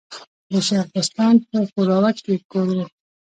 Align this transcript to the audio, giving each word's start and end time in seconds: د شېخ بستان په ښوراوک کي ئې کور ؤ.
د 0.51 0.53
شېخ 0.67 0.85
بستان 0.93 1.35
په 1.49 1.57
ښوراوک 1.71 2.17
کي 2.25 2.31
ئې 2.37 2.45
کور 2.51 2.67
ؤ. 2.83 2.85